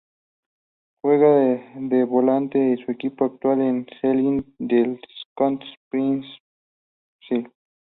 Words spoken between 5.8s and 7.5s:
Premiership.